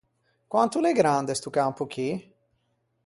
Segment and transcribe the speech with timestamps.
[0.53, 2.09] Quant’o l’é grande sto campo chì?